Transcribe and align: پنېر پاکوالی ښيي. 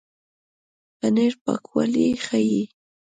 پنېر 0.97 1.33
پاکوالی 1.43 2.05
ښيي. 2.25 2.63